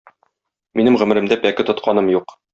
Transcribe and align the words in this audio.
Минем 0.79 0.97
гомеремдә 1.03 1.39
пәке 1.45 1.69
тотканым 1.71 2.11
юк. 2.17 2.37